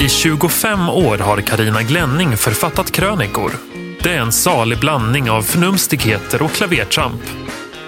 I 0.00 0.08
25 0.08 0.88
år 0.88 1.18
har 1.18 1.40
Karina 1.40 1.82
Glänning 1.82 2.36
författat 2.36 2.90
krönikor. 2.90 3.52
Det 4.02 4.14
är 4.14 4.20
en 4.20 4.32
salig 4.32 4.80
blandning 4.80 5.30
av 5.30 5.42
förnumstigheter 5.42 6.42
och 6.42 6.50
klavertramp. 6.50 7.22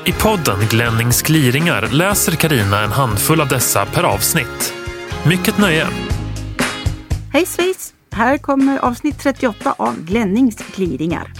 I 0.07 0.13
podden 0.13 0.59
Glennings 0.71 1.23
gliringar 1.23 1.89
läser 1.93 2.33
Karina 2.33 2.81
en 2.83 2.93
handfull 2.93 3.41
av 3.41 3.49
dessa 3.49 3.87
per 3.87 4.03
avsnitt. 4.03 4.75
Mycket 5.27 5.59
nöje! 5.59 5.87
Hej 7.33 7.47
svejs! 7.47 7.95
Här 8.11 8.39
kommer 8.39 8.79
avsnitt 8.79 9.19
38 9.19 9.75
av 9.79 10.05
Glennings 10.05 10.57
gliringar. 10.77 11.33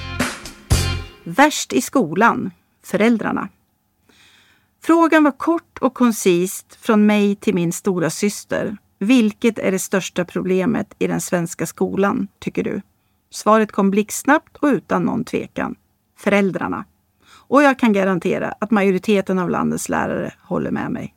Värst 1.25 1.73
i 1.73 1.81
skolan, 1.81 2.51
föräldrarna. 2.85 3.49
Frågan 4.85 5.25
var 5.25 5.39
kort 5.39 5.79
och 5.81 5.95
koncist 5.95 6.79
från 6.81 7.07
mig 7.07 7.37
till 7.37 7.55
min 7.55 7.73
stora 7.73 8.11
syster. 8.11 8.77
Vilket 8.99 9.59
är 9.59 9.73
det 9.73 9.79
största 9.79 10.25
problemet 10.25 10.95
i 10.99 11.07
den 11.07 11.21
svenska 11.21 11.67
skolan, 11.67 12.29
tycker 12.39 12.65
du? 12.65 12.83
Svaret 13.31 13.73
kom 13.73 13.91
blixtsnabbt 13.91 14.57
och 14.57 14.67
utan 14.67 15.03
någon 15.03 15.25
tvekan. 15.25 15.75
Föräldrarna. 16.19 16.85
Och 17.49 17.63
jag 17.63 17.79
kan 17.79 17.93
garantera 17.93 18.55
att 18.61 18.71
majoriteten 18.71 19.39
av 19.39 19.51
landets 19.51 19.89
lärare 19.89 20.33
håller 20.43 20.71
med 20.71 20.91
mig. 20.91 21.15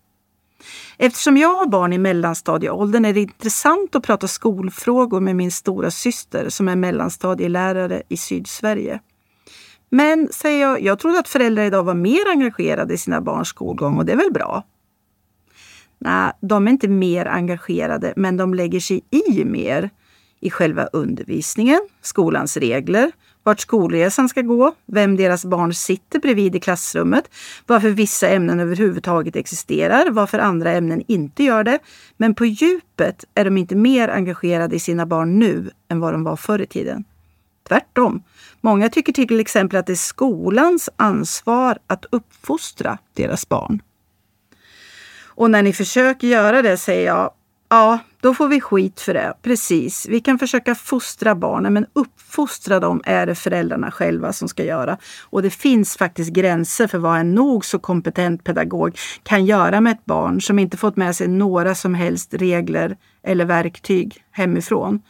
Eftersom 0.97 1.37
jag 1.37 1.55
har 1.55 1.67
barn 1.67 1.93
i 1.93 1.97
mellanstadieåldern 1.97 3.05
är 3.05 3.13
det 3.13 3.21
intressant 3.21 3.95
att 3.95 4.03
prata 4.03 4.27
skolfrågor 4.27 5.19
med 5.19 5.35
min 5.35 5.51
stora 5.51 5.91
syster 5.91 6.49
som 6.49 6.67
är 6.67 6.75
mellanstadielärare 6.75 8.03
i 8.09 8.17
Sydsverige. 8.17 8.99
Men, 9.89 10.27
säger 10.31 10.61
jag, 10.61 10.81
jag 10.81 10.99
trodde 10.99 11.19
att 11.19 11.27
föräldrar 11.27 11.63
idag 11.63 11.83
var 11.83 11.93
mer 11.93 12.29
engagerade 12.29 12.93
i 12.93 12.97
sina 12.97 13.21
barns 13.21 13.47
skolgång 13.47 13.97
och 13.97 14.05
det 14.05 14.11
är 14.11 14.17
väl 14.17 14.33
bra? 14.33 14.63
Nej, 16.03 16.31
de 16.41 16.67
är 16.67 16.71
inte 16.71 16.87
mer 16.87 17.25
engagerade, 17.25 18.13
men 18.15 18.37
de 18.37 18.53
lägger 18.53 18.79
sig 18.79 19.01
i 19.09 19.45
mer 19.45 19.89
i 20.39 20.49
själva 20.49 20.85
undervisningen, 20.85 21.79
skolans 22.01 22.57
regler, 22.57 23.11
vart 23.43 23.59
skolresan 23.59 24.29
ska 24.29 24.41
gå, 24.41 24.73
vem 24.85 25.15
deras 25.15 25.45
barn 25.45 25.73
sitter 25.73 26.19
bredvid 26.19 26.55
i 26.55 26.59
klassrummet, 26.59 27.29
varför 27.67 27.89
vissa 27.89 28.29
ämnen 28.29 28.59
överhuvudtaget 28.59 29.35
existerar, 29.35 30.09
varför 30.09 30.39
andra 30.39 30.71
ämnen 30.71 31.03
inte 31.07 31.43
gör 31.43 31.63
det. 31.63 31.79
Men 32.17 32.35
på 32.35 32.45
djupet 32.45 33.25
är 33.35 33.45
de 33.45 33.57
inte 33.57 33.75
mer 33.75 34.09
engagerade 34.09 34.75
i 34.75 34.79
sina 34.79 35.05
barn 35.05 35.39
nu 35.39 35.69
än 35.89 35.99
vad 35.99 36.13
de 36.13 36.23
var 36.23 36.35
förr 36.35 36.61
i 36.61 36.67
tiden. 36.67 37.03
Tvärtom. 37.67 38.23
Många 38.61 38.89
tycker 38.89 39.13
till 39.13 39.39
exempel 39.39 39.79
att 39.79 39.87
det 39.87 39.93
är 39.93 39.95
skolans 39.95 40.89
ansvar 40.95 41.77
att 41.87 42.05
uppfostra 42.09 42.97
deras 43.13 43.49
barn. 43.49 43.81
Och 45.41 45.51
när 45.51 45.63
ni 45.63 45.73
försöker 45.73 46.27
göra 46.27 46.61
det 46.61 46.77
säger 46.77 47.05
jag, 47.05 47.31
ja, 47.69 47.99
då 48.19 48.33
får 48.33 48.47
vi 48.47 48.61
skit 48.61 49.01
för 49.01 49.13
det. 49.13 49.33
Precis. 49.41 50.07
Vi 50.09 50.19
kan 50.19 50.39
försöka 50.39 50.75
fostra 50.75 51.35
barnen, 51.35 51.73
men 51.73 51.85
uppfostra 51.93 52.79
dem 52.79 53.01
är 53.05 53.25
det 53.25 53.35
föräldrarna 53.35 53.91
själva 53.91 54.33
som 54.33 54.47
ska 54.47 54.63
göra. 54.63 54.97
Och 55.21 55.41
det 55.41 55.49
finns 55.49 55.97
faktiskt 55.97 56.33
gränser 56.33 56.87
för 56.87 56.97
vad 56.97 57.19
en 57.19 57.35
nog 57.35 57.65
så 57.65 57.79
kompetent 57.79 58.43
pedagog 58.43 58.97
kan 59.23 59.45
göra 59.45 59.81
med 59.81 59.91
ett 59.91 60.05
barn 60.05 60.41
som 60.41 60.59
inte 60.59 60.77
fått 60.77 60.97
med 60.97 61.15
sig 61.15 61.27
några 61.27 61.75
som 61.75 61.95
helst 61.95 62.33
regler 62.33 62.97
eller 63.23 63.45
verktyg 63.45 64.23
hemifrån. 64.31 65.01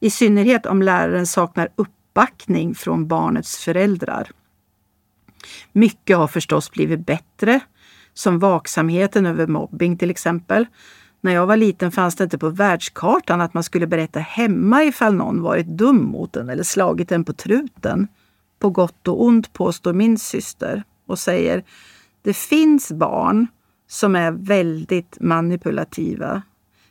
I 0.00 0.10
synnerhet 0.10 0.66
om 0.66 0.82
läraren 0.82 1.26
saknar 1.26 1.68
uppbackning 1.76 2.74
från 2.74 3.08
barnets 3.08 3.64
föräldrar. 3.64 4.30
Mycket 5.72 6.16
har 6.16 6.26
förstås 6.26 6.70
blivit 6.70 7.06
bättre, 7.06 7.60
som 8.18 8.38
vaksamheten 8.38 9.26
över 9.26 9.46
mobbing 9.46 9.96
till 9.96 10.10
exempel. 10.10 10.66
När 11.20 11.32
jag 11.32 11.46
var 11.46 11.56
liten 11.56 11.92
fanns 11.92 12.16
det 12.16 12.24
inte 12.24 12.38
på 12.38 12.48
världskartan 12.48 13.40
att 13.40 13.54
man 13.54 13.62
skulle 13.62 13.86
berätta 13.86 14.20
hemma 14.20 14.84
ifall 14.84 15.14
någon 15.14 15.42
varit 15.42 15.66
dum 15.66 16.04
mot 16.04 16.36
en 16.36 16.48
eller 16.48 16.62
slagit 16.62 17.12
en 17.12 17.24
på 17.24 17.32
truten. 17.32 18.08
På 18.58 18.70
gott 18.70 19.08
och 19.08 19.24
ont 19.24 19.52
påstår 19.52 19.92
min 19.92 20.18
syster 20.18 20.82
och 21.06 21.18
säger 21.18 21.64
det 22.22 22.34
finns 22.34 22.92
barn 22.92 23.46
som 23.88 24.16
är 24.16 24.30
väldigt 24.30 25.16
manipulativa. 25.20 26.42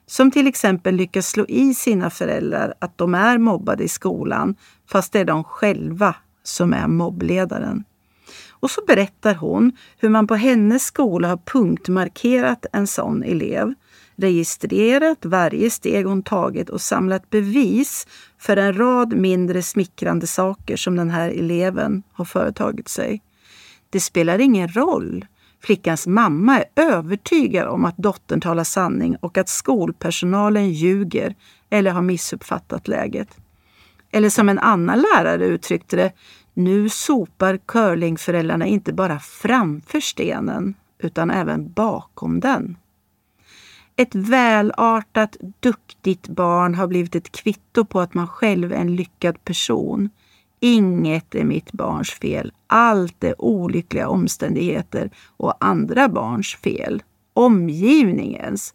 Som 0.05 0.31
till 0.31 0.47
exempel 0.47 0.95
lyckas 0.95 1.29
slå 1.29 1.45
i 1.47 1.73
sina 1.73 2.09
föräldrar 2.09 2.73
att 2.79 2.97
de 2.97 3.15
är 3.15 3.37
mobbade 3.37 3.83
i 3.83 3.87
skolan 3.87 4.55
fast 4.91 5.13
det 5.13 5.19
är 5.19 5.25
de 5.25 5.43
själva 5.43 6.15
som 6.43 6.73
är 6.73 6.87
mobbledaren. 6.87 7.83
Och 8.59 8.71
så 8.71 8.81
berättar 8.87 9.35
hon 9.35 9.71
hur 9.97 10.09
man 10.09 10.27
på 10.27 10.35
hennes 10.35 10.83
skola 10.83 11.27
har 11.27 11.37
punktmarkerat 11.37 12.65
en 12.73 12.87
sån 12.87 13.23
elev 13.23 13.73
registrerat 14.17 15.25
varje 15.25 15.69
steg 15.69 16.05
hon 16.05 16.23
tagit 16.23 16.69
och 16.69 16.81
samlat 16.81 17.29
bevis 17.29 18.07
för 18.37 18.57
en 18.57 18.77
rad 18.77 19.13
mindre 19.13 19.63
smickrande 19.63 20.27
saker 20.27 20.77
som 20.77 20.95
den 20.95 21.09
här 21.09 21.29
eleven 21.29 22.03
har 22.13 22.25
företagit 22.25 22.89
sig. 22.89 23.21
Det 23.89 23.99
spelar 23.99 24.39
ingen 24.39 24.67
roll. 24.67 25.25
Flickans 25.63 26.07
mamma 26.07 26.57
är 26.57 26.65
övertygad 26.75 27.67
om 27.67 27.85
att 27.85 27.97
dottern 27.97 28.41
talar 28.41 28.63
sanning 28.63 29.15
och 29.15 29.37
att 29.37 29.49
skolpersonalen 29.49 30.71
ljuger 30.71 31.35
eller 31.69 31.91
har 31.91 32.01
missuppfattat 32.01 32.87
läget. 32.87 33.37
Eller 34.11 34.29
som 34.29 34.49
en 34.49 34.59
annan 34.59 35.01
lärare 35.01 35.45
uttryckte 35.45 35.95
det, 35.95 36.11
nu 36.53 36.89
sopar 36.89 37.57
curlingföräldrarna 37.57 38.65
inte 38.65 38.93
bara 38.93 39.19
framför 39.19 39.99
stenen 39.99 40.73
utan 40.99 41.31
även 41.31 41.71
bakom 41.71 42.39
den. 42.39 42.77
Ett 43.95 44.15
välartat, 44.15 45.37
duktigt 45.59 46.27
barn 46.27 46.75
har 46.75 46.87
blivit 46.87 47.15
ett 47.15 47.31
kvitto 47.31 47.85
på 47.85 47.99
att 47.99 48.13
man 48.13 48.27
själv 48.27 48.71
är 48.73 48.77
en 48.77 48.95
lyckad 48.95 49.43
person. 49.43 50.09
Inget 50.59 51.35
är 51.35 51.43
mitt 51.43 51.71
barns 51.71 52.11
fel. 52.11 52.51
Allt 52.67 53.23
är 53.23 53.41
olyckliga 53.41 54.07
omständigheter 54.07 55.11
och 55.37 55.65
andra 55.65 56.09
barns 56.09 56.55
fel. 56.55 57.03
Omgivningens. 57.33 58.73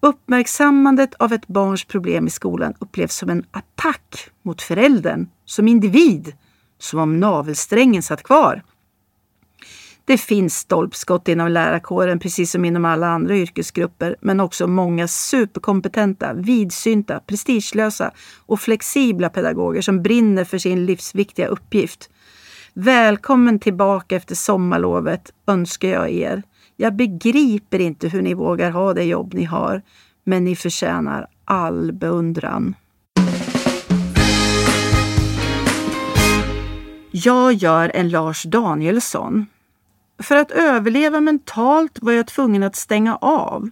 Uppmärksammandet 0.00 1.14
av 1.14 1.32
ett 1.32 1.46
barns 1.46 1.84
problem 1.84 2.26
i 2.26 2.30
skolan 2.30 2.74
upplevs 2.78 3.16
som 3.16 3.30
en 3.30 3.44
attack 3.50 4.30
mot 4.42 4.62
föräldern, 4.62 5.28
som 5.44 5.68
individ, 5.68 6.32
som 6.78 7.00
om 7.00 7.20
navelsträngen 7.20 8.02
satt 8.02 8.22
kvar. 8.22 8.62
Det 10.04 10.18
finns 10.18 10.54
stolpskott 10.56 11.28
inom 11.28 11.48
lärarkåren 11.48 12.18
precis 12.18 12.50
som 12.50 12.64
inom 12.64 12.84
alla 12.84 13.06
andra 13.06 13.36
yrkesgrupper, 13.36 14.16
men 14.20 14.40
också 14.40 14.66
många 14.66 15.08
superkompetenta, 15.08 16.32
vidsynta, 16.34 17.20
prestigelösa 17.26 18.10
och 18.46 18.60
flexibla 18.60 19.28
pedagoger 19.28 19.82
som 19.82 20.02
brinner 20.02 20.44
för 20.44 20.58
sin 20.58 20.86
livsviktiga 20.86 21.46
uppgift. 21.46 22.10
Välkommen 22.74 23.58
tillbaka 23.58 24.16
efter 24.16 24.34
sommarlovet 24.34 25.32
önskar 25.46 25.88
jag 25.88 26.10
er. 26.10 26.42
Jag 26.80 26.96
begriper 26.96 27.78
inte 27.78 28.08
hur 28.08 28.22
ni 28.22 28.34
vågar 28.34 28.70
ha 28.70 28.94
det 28.94 29.04
jobb 29.04 29.34
ni 29.34 29.44
har, 29.44 29.82
men 30.24 30.44
ni 30.44 30.56
förtjänar 30.56 31.26
all 31.44 31.92
beundran. 31.92 32.74
Jag 37.10 37.52
gör 37.52 37.90
en 37.94 38.08
Lars 38.08 38.42
Danielsson. 38.42 39.46
För 40.22 40.36
att 40.36 40.50
överleva 40.50 41.20
mentalt 41.20 41.98
var 42.02 42.12
jag 42.12 42.26
tvungen 42.26 42.62
att 42.62 42.76
stänga 42.76 43.16
av. 43.16 43.70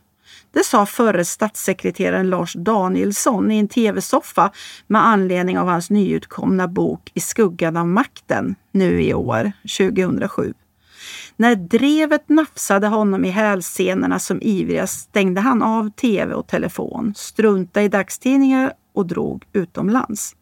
Det 0.52 0.64
sa 0.64 0.86
förre 0.86 1.24
statssekreteraren 1.24 2.30
Lars 2.30 2.54
Danielsson 2.54 3.50
i 3.50 3.58
en 3.58 3.68
tv-soffa 3.68 4.52
med 4.86 5.06
anledning 5.06 5.58
av 5.58 5.68
hans 5.68 5.90
nyutkomna 5.90 6.68
bok 6.68 7.10
I 7.14 7.20
skuggan 7.20 7.76
av 7.76 7.86
makten 7.86 8.54
nu 8.72 9.02
i 9.02 9.14
år, 9.14 9.52
2007. 9.78 10.54
När 11.40 11.56
drevet 11.56 12.28
nafsade 12.28 12.86
honom 12.86 13.24
i 13.24 13.28
hälsenorna 13.28 14.18
som 14.18 14.42
ivrigast 14.42 15.00
stängde 15.00 15.40
han 15.40 15.62
av 15.62 15.90
tv 15.90 16.34
och 16.34 16.46
telefon, 16.46 17.12
struntade 17.16 17.86
i 17.86 17.88
dagstidningar 17.88 18.72
och 18.94 19.06
drog 19.06 19.44
utomlands. 19.52 20.36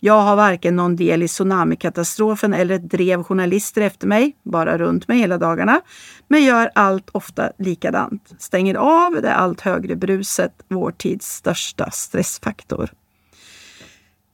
Jag 0.00 0.22
har 0.22 0.36
varken 0.36 0.76
någon 0.76 0.96
del 0.96 1.22
i 1.22 1.28
tsunamikatastrofen 1.28 2.54
eller 2.54 2.74
ett 2.74 2.90
drev 2.90 3.22
journalister 3.22 3.82
efter 3.82 4.06
mig, 4.06 4.36
bara 4.42 4.78
runt 4.78 5.08
mig 5.08 5.18
hela 5.18 5.38
dagarna, 5.38 5.80
men 6.28 6.44
gör 6.44 6.70
allt 6.74 7.10
ofta 7.12 7.52
likadant. 7.58 8.34
Stänger 8.38 8.74
av 8.74 9.12
det 9.22 9.34
allt 9.34 9.60
högre 9.60 9.96
bruset, 9.96 10.52
vår 10.68 10.90
tids 10.90 11.26
största 11.26 11.90
stressfaktor. 11.90 12.90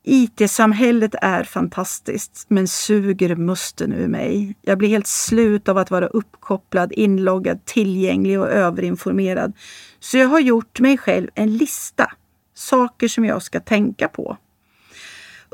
IT-samhället 0.04 1.14
är 1.22 1.44
fantastiskt, 1.44 2.44
men 2.48 2.68
suger 2.68 3.36
musten 3.36 3.92
ur 3.92 4.08
mig. 4.08 4.56
Jag 4.62 4.78
blir 4.78 4.88
helt 4.88 5.06
slut 5.06 5.68
av 5.68 5.78
att 5.78 5.90
vara 5.90 6.06
uppkopplad, 6.06 6.92
inloggad, 6.92 7.64
tillgänglig 7.64 8.40
och 8.40 8.50
överinformerad. 8.50 9.52
Så 10.00 10.18
jag 10.18 10.28
har 10.28 10.40
gjort 10.40 10.80
mig 10.80 10.98
själv 10.98 11.28
en 11.34 11.56
lista. 11.56 12.12
Saker 12.54 13.08
som 13.08 13.24
jag 13.24 13.42
ska 13.42 13.60
tänka 13.60 14.08
på. 14.08 14.36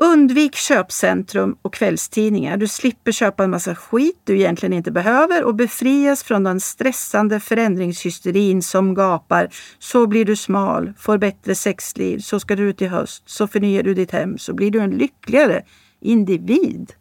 Undvik 0.01 0.55
köpcentrum 0.55 1.57
och 1.61 1.73
kvällstidningar. 1.73 2.57
Du 2.57 2.67
slipper 2.67 3.11
köpa 3.11 3.43
en 3.43 3.49
massa 3.49 3.75
skit 3.75 4.21
du 4.23 4.35
egentligen 4.35 4.73
inte 4.73 4.91
behöver 4.91 5.43
och 5.43 5.55
befrias 5.55 6.23
från 6.23 6.43
den 6.43 6.59
stressande 6.59 7.39
förändringshysterin 7.39 8.61
som 8.61 8.93
gapar. 8.93 9.49
Så 9.79 10.07
blir 10.07 10.25
du 10.25 10.35
smal, 10.35 10.93
får 10.97 11.17
bättre 11.17 11.55
sexliv, 11.55 12.19
så 12.19 12.39
ska 12.39 12.55
du 12.55 12.69
ut 12.69 12.81
i 12.81 12.87
höst, 12.87 13.23
så 13.25 13.47
förnyar 13.47 13.83
du 13.83 13.93
ditt 13.93 14.11
hem, 14.11 14.37
så 14.37 14.53
blir 14.53 14.71
du 14.71 14.79
en 14.79 14.91
lyckligare 14.91 15.61
individ. 16.01 16.93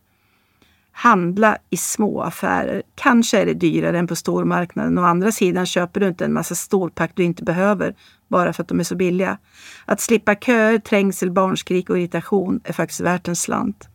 Handla 1.01 1.59
i 1.71 1.77
små 1.77 2.23
affärer. 2.23 2.83
Kanske 2.95 3.39
är 3.39 3.47
det 3.47 3.55
dyrare 3.55 3.99
än 3.99 4.07
på 4.07 4.17
stormarknaden. 4.17 4.99
Å 4.99 5.03
andra 5.03 5.33
sidan 5.33 5.67
köper 5.67 6.01
du 6.01 6.09
inte 6.09 6.25
en 6.25 6.33
massa 6.33 6.55
storpack 6.55 7.11
du 7.15 7.25
inte 7.25 7.45
behöver 7.45 7.95
bara 8.29 8.53
för 8.53 8.63
att 8.63 8.69
de 8.69 8.81
är 8.81 8.85
så 8.85 8.97
billiga. 8.97 9.39
Att 9.85 10.01
slippa 10.01 10.35
köer, 10.35 10.79
trängsel, 10.79 11.31
barnskrik 11.31 11.91
och 11.91 11.99
irritation 11.99 12.61
är 12.65 12.73
faktiskt 12.73 13.01
värt 13.01 13.29
en 13.29 13.37
slant. 13.37 13.89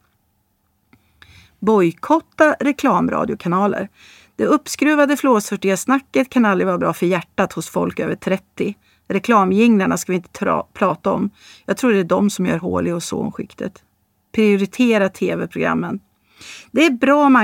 Bojkotta 1.60 2.56
reklamradiokanaler. 2.60 3.90
Det 4.36 4.46
uppskruvade 4.46 5.18
flåshurtiga 5.18 5.78
snacket 5.78 6.30
kan 6.30 6.46
aldrig 6.46 6.68
vara 6.68 6.78
bra 6.78 6.94
för 6.94 7.06
hjärtat 7.06 7.54
hos 7.54 7.70
folk 7.70 8.00
över 8.00 8.16
30. 8.16 8.76
Reklamjinglarna 9.08 9.98
ska 9.98 10.12
vi 10.12 10.16
inte 10.16 10.64
prata 10.74 11.12
om. 11.12 11.30
Jag 11.66 11.78
tror 11.78 11.92
det 11.92 12.00
är 12.00 12.04
de 12.04 12.30
som 12.30 12.46
gör 12.46 12.58
hål 12.58 12.88
i 12.88 12.94
ozonskiktet. 12.94 13.84
Prioritera 14.32 15.10
tv-programmen. 15.10 16.00
Det 16.72 16.86
är 16.86 16.90
bra 16.90 17.30
med 17.30 17.42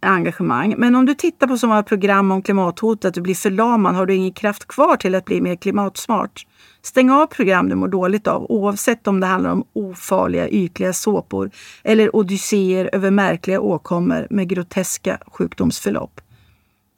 engagemang, 0.00 0.74
men 0.78 0.94
om 0.94 1.06
du 1.06 1.14
tittar 1.14 1.46
på 1.46 1.56
så 1.56 1.66
många 1.66 1.82
program 1.82 2.30
om 2.30 2.42
klimathotet 2.42 3.04
att 3.04 3.14
du 3.14 3.20
blir 3.20 3.34
förlamad 3.34 3.94
har 3.94 4.06
du 4.06 4.14
ingen 4.14 4.32
kraft 4.32 4.66
kvar 4.66 4.96
till 4.96 5.14
att 5.14 5.24
bli 5.24 5.40
mer 5.40 5.56
klimatsmart. 5.56 6.46
Stäng 6.82 7.10
av 7.10 7.26
program 7.26 7.68
du 7.68 7.74
mår 7.74 7.88
dåligt 7.88 8.26
av 8.26 8.46
oavsett 8.50 9.06
om 9.06 9.20
det 9.20 9.26
handlar 9.26 9.50
om 9.50 9.64
ofarliga 9.72 10.48
ytliga 10.48 10.92
såpor 10.92 11.50
eller 11.84 12.16
odysséer 12.16 12.90
över 12.92 13.10
märkliga 13.10 13.60
åkommor 13.60 14.26
med 14.30 14.48
groteska 14.48 15.18
sjukdomsförlopp. 15.26 16.20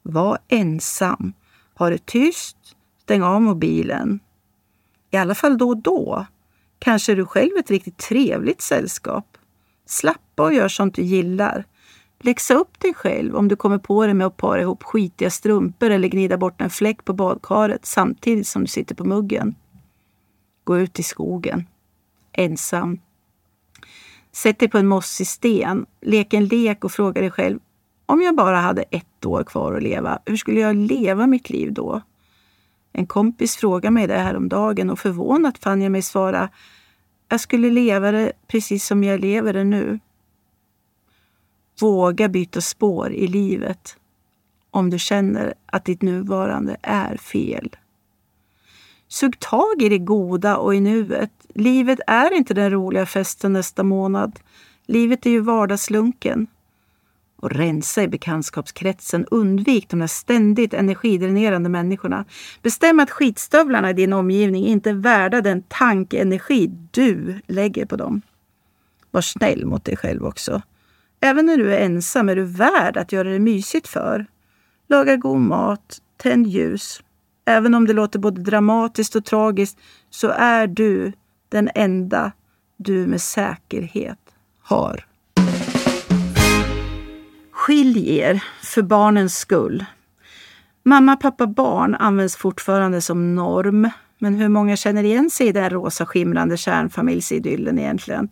Var 0.03 0.37
ensam. 0.47 1.33
Ha 1.75 1.89
det 1.89 2.05
tyst. 2.05 2.57
Stäng 3.01 3.23
av 3.23 3.41
mobilen. 3.41 4.19
I 5.11 5.17
alla 5.17 5.35
fall 5.35 5.57
då 5.57 5.69
och 5.69 5.77
då. 5.77 6.25
Kanske 6.79 7.11
är 7.11 7.15
du 7.15 7.25
själv 7.25 7.51
ett 7.59 7.71
riktigt 7.71 7.97
trevligt 7.97 8.61
sällskap. 8.61 9.37
Slappa 9.87 10.43
och 10.43 10.53
gör 10.53 10.67
sånt 10.67 10.95
du 10.95 11.01
gillar. 11.01 11.65
Läxa 12.19 12.53
upp 12.53 12.79
dig 12.79 12.93
själv 12.93 13.35
om 13.35 13.47
du 13.47 13.55
kommer 13.55 13.77
på 13.77 14.05
dig 14.05 14.13
med 14.13 14.27
att 14.27 14.37
para 14.37 14.61
ihop 14.61 14.83
skitiga 14.83 15.29
strumpor 15.29 15.89
eller 15.89 16.07
gnida 16.07 16.37
bort 16.37 16.61
en 16.61 16.69
fläck 16.69 17.05
på 17.05 17.13
badkaret 17.13 17.85
samtidigt 17.85 18.47
som 18.47 18.61
du 18.61 18.67
sitter 18.67 18.95
på 18.95 19.03
muggen. 19.03 19.55
Gå 20.63 20.77
ut 20.77 20.99
i 20.99 21.03
skogen. 21.03 21.67
Ensam. 22.31 22.99
Sätt 24.31 24.59
dig 24.59 24.69
på 24.69 24.77
en 24.77 24.87
mossig 24.87 25.27
sten, 25.27 25.85
lek 26.01 26.33
en 26.33 26.45
lek 26.45 26.83
och 26.83 26.91
fråga 26.91 27.21
dig 27.21 27.31
själv 27.31 27.59
om 28.09 28.21
jag 28.21 28.35
bara 28.35 28.57
hade 28.57 28.81
ett 28.81 29.25
år 29.25 29.43
kvar 29.43 29.73
att 29.73 29.83
leva, 29.83 30.19
hur 30.25 30.37
skulle 30.37 30.59
jag 30.59 30.75
leva 30.75 31.27
mitt 31.27 31.49
liv 31.49 31.73
då? 31.73 32.01
En 32.93 33.07
kompis 33.07 33.55
frågade 33.55 33.93
mig 33.93 34.07
det 34.07 34.17
här 34.17 34.35
om 34.35 34.49
dagen 34.49 34.89
och 34.89 34.99
förvånat 34.99 35.57
fann 35.57 35.81
jag 35.81 35.91
mig 35.91 36.01
svara 36.01 36.49
jag 37.29 37.39
skulle 37.39 37.69
leva 37.69 38.11
det 38.11 38.31
precis 38.47 38.85
som 38.85 39.03
jag 39.03 39.19
lever 39.19 39.53
det 39.53 39.63
nu. 39.63 39.99
Våga 41.81 42.29
byta 42.29 42.61
spår 42.61 43.11
i 43.13 43.27
livet 43.27 43.97
om 44.71 44.89
du 44.89 44.99
känner 44.99 45.53
att 45.65 45.85
ditt 45.85 46.01
nuvarande 46.01 46.77
är 46.81 47.17
fel. 47.17 47.75
Sug 49.07 49.39
tag 49.39 49.81
i 49.81 49.89
det 49.89 49.97
goda 49.97 50.57
och 50.57 50.75
i 50.75 50.79
nuet. 50.79 51.31
Livet 51.53 51.99
är 52.07 52.33
inte 52.33 52.53
den 52.53 52.71
roliga 52.71 53.05
festen 53.05 53.53
nästa 53.53 53.83
månad. 53.83 54.39
Livet 54.85 55.25
är 55.25 55.29
ju 55.29 55.39
vardagslunken 55.39 56.47
och 57.37 57.51
rensa 57.51 58.03
i 58.03 58.07
bekantskapskretsen. 58.07 59.25
Undvik 59.31 59.89
de 59.89 59.99
där 59.99 60.07
ständigt 60.07 60.73
energidränerande 60.73 61.69
människorna. 61.69 62.25
Bestäm 62.61 62.99
att 62.99 63.11
skitstövlarna 63.11 63.89
i 63.89 63.93
din 63.93 64.13
omgivning 64.13 64.65
inte 64.65 64.89
är 64.89 64.93
värda 64.93 65.41
den 65.41 65.63
tankeenergi 65.63 66.67
du 66.91 67.41
lägger 67.47 67.85
på 67.85 67.95
dem. 67.95 68.21
Var 69.11 69.21
snäll 69.21 69.65
mot 69.65 69.85
dig 69.85 69.97
själv 69.97 70.25
också. 70.25 70.61
Även 71.19 71.45
när 71.45 71.57
du 71.57 71.73
är 71.73 71.79
ensam 71.79 72.29
är 72.29 72.35
du 72.35 72.43
värd 72.43 72.97
att 72.97 73.11
göra 73.11 73.29
det 73.29 73.39
mysigt 73.39 73.87
för. 73.87 74.25
Laga 74.87 75.15
god 75.15 75.39
mat, 75.39 76.01
tänd 76.17 76.47
ljus. 76.47 77.03
Även 77.45 77.73
om 77.73 77.87
det 77.87 77.93
låter 77.93 78.19
både 78.19 78.41
dramatiskt 78.41 79.15
och 79.15 79.25
tragiskt 79.25 79.77
så 80.09 80.29
är 80.29 80.67
du 80.67 81.13
den 81.49 81.69
enda 81.75 82.31
du 82.77 83.07
med 83.07 83.21
säkerhet 83.21 84.19
har. 84.61 85.05
Skilj 87.67 88.19
er 88.19 88.43
för 88.63 88.81
barnens 88.81 89.37
skull. 89.37 89.85
Mamma, 90.85 91.15
pappa, 91.15 91.47
barn 91.47 91.95
används 91.95 92.35
fortfarande 92.35 93.01
som 93.01 93.35
norm. 93.35 93.89
Men 94.19 94.35
hur 94.35 94.49
många 94.49 94.75
känner 94.75 95.03
igen 95.03 95.29
sig 95.29 95.47
i 95.47 95.51
den 95.51 95.69
rosa 95.69 96.05
skimrande 96.05 96.57
kärnfamiljsidyllen 96.57 97.79
egentligen? 97.79 98.29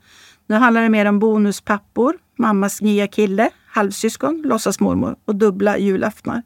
Nu 0.47 0.55
handlar 0.55 0.81
det 0.81 0.89
mer 0.89 1.05
om 1.05 1.19
bonuspappor, 1.19 2.13
mammas 2.37 2.81
nya 2.81 3.07
kille, 3.07 3.49
halvsyskon, 3.67 4.41
låtsasmormor 4.45 5.15
och 5.25 5.35
dubbla 5.35 5.77
julaftnar. 5.77 6.43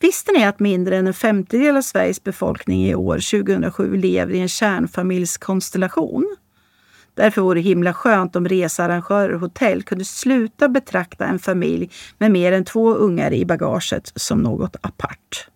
Visste 0.00 0.32
ni 0.32 0.44
att 0.44 0.60
mindre 0.60 0.96
än 0.96 1.06
en 1.06 1.14
femtedel 1.14 1.76
av 1.76 1.82
Sveriges 1.82 2.24
befolkning 2.24 2.86
i 2.86 2.94
år, 2.94 3.42
2007, 3.42 3.96
lever 3.96 4.34
i 4.34 4.40
en 4.40 4.48
kärnfamiljskonstellation? 4.48 6.36
Därför 7.18 7.40
vore 7.40 7.60
det 7.60 7.64
himla 7.64 7.94
skönt 7.94 8.36
om 8.36 8.48
researrangörer 8.48 9.34
och 9.34 9.40
hotell 9.40 9.82
kunde 9.82 10.04
sluta 10.04 10.68
betrakta 10.68 11.26
en 11.26 11.38
familj 11.38 11.90
med 12.18 12.30
mer 12.30 12.52
än 12.52 12.64
två 12.64 12.94
ungar 12.94 13.32
i 13.32 13.44
bagaget 13.44 14.12
som 14.14 14.42
något 14.42 14.76
apart. 14.80 15.48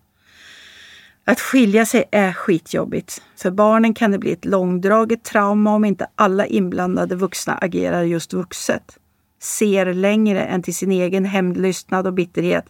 Att 1.25 1.39
skilja 1.39 1.85
sig 1.85 2.03
är 2.11 2.33
skitjobbigt. 2.33 3.21
För 3.35 3.51
barnen 3.51 3.93
kan 3.93 4.11
det 4.11 4.19
bli 4.19 4.31
ett 4.31 4.45
långdraget 4.45 5.23
trauma 5.23 5.75
om 5.75 5.85
inte 5.85 6.07
alla 6.15 6.45
inblandade 6.45 7.15
vuxna 7.15 7.53
agerar 7.53 8.03
just 8.03 8.33
vuxet. 8.33 8.97
Ser 9.41 9.93
längre 9.93 10.43
än 10.43 10.63
till 10.63 10.75
sin 10.75 10.91
egen 10.91 11.25
hämndlystnad 11.25 12.07
och 12.07 12.13
bitterhet, 12.13 12.65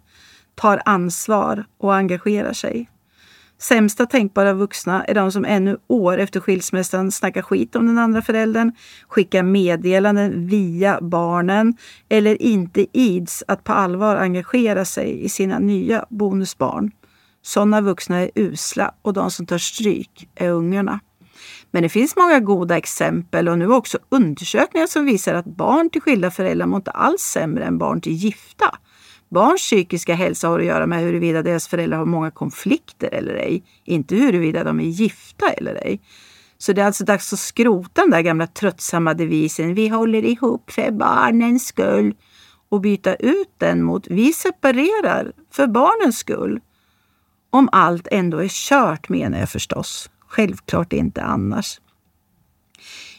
tar 0.55 0.81
ansvar 0.85 1.65
och 1.77 1.95
engagerar 1.95 2.53
sig. 2.53 2.89
Sämsta 3.63 4.05
tänkbara 4.05 4.53
vuxna 4.53 5.03
är 5.03 5.13
de 5.13 5.31
som 5.31 5.45
ännu 5.45 5.77
år 5.87 6.17
efter 6.17 6.39
skilsmässan 6.39 7.11
snackar 7.11 7.41
skit 7.41 7.75
om 7.75 7.87
den 7.87 7.97
andra 7.97 8.21
föräldern, 8.21 8.71
skickar 9.07 9.43
meddelanden 9.43 10.47
via 10.47 10.99
barnen 11.01 11.77
eller 12.09 12.41
inte 12.41 12.85
ids 12.93 13.43
att 13.47 13.63
på 13.63 13.73
allvar 13.73 14.15
engagera 14.15 14.85
sig 14.85 15.23
i 15.23 15.29
sina 15.29 15.59
nya 15.59 16.05
bonusbarn. 16.09 16.91
Sådana 17.41 17.81
vuxna 17.81 18.19
är 18.19 18.31
usla 18.35 18.93
och 19.01 19.13
de 19.13 19.31
som 19.31 19.45
tar 19.45 19.57
stryk 19.57 20.29
är 20.35 20.49
ungarna. 20.49 20.99
Men 21.71 21.83
det 21.83 21.89
finns 21.89 22.15
många 22.15 22.39
goda 22.39 22.77
exempel 22.77 23.49
och 23.49 23.59
nu 23.59 23.67
också 23.67 23.97
undersökningar 24.09 24.87
som 24.87 25.05
visar 25.05 25.33
att 25.33 25.45
barn 25.45 25.89
till 25.89 26.01
skilda 26.01 26.31
föräldrar 26.31 26.67
mår 26.67 26.77
inte 26.77 26.91
alls 26.91 27.21
sämre 27.21 27.65
än 27.65 27.77
barn 27.77 28.01
till 28.01 28.13
gifta. 28.13 28.77
Barns 29.33 29.61
psykiska 29.61 30.15
hälsa 30.15 30.47
har 30.47 30.59
att 30.59 30.65
göra 30.65 30.85
med 30.85 30.99
huruvida 30.99 31.41
deras 31.41 31.67
föräldrar 31.67 31.97
har 31.97 32.05
många 32.05 32.31
konflikter 32.31 33.09
eller 33.13 33.33
ej, 33.33 33.63
inte 33.83 34.15
huruvida 34.15 34.63
de 34.63 34.79
är 34.79 34.83
gifta 34.83 35.49
eller 35.49 35.75
ej. 35.75 36.01
Så 36.57 36.73
det 36.73 36.81
är 36.81 36.85
alltså 36.85 37.03
dags 37.03 37.33
att 37.33 37.39
skrota 37.39 38.01
den 38.01 38.11
där 38.11 38.21
gamla 38.21 38.47
tröttsamma 38.47 39.13
devisen 39.13 39.73
vi 39.73 39.87
håller 39.87 40.25
ihop 40.25 40.71
för 40.71 40.91
barnens 40.91 41.67
skull 41.67 42.15
och 42.69 42.81
byta 42.81 43.15
ut 43.15 43.53
den 43.57 43.83
mot 43.83 44.07
vi 44.07 44.33
separerar 44.33 45.31
för 45.51 45.67
barnens 45.67 46.17
skull. 46.17 46.59
Om 47.49 47.69
allt 47.71 48.07
ändå 48.11 48.37
är 48.37 48.47
kört 48.47 49.09
menar 49.09 49.39
jag 49.39 49.49
förstås. 49.49 50.09
Självklart 50.27 50.93
inte 50.93 51.23
annars. 51.23 51.79